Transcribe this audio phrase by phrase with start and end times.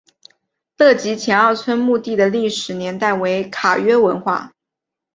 [0.97, 4.51] 极乐前二村墓地的历史年代为卡约文化。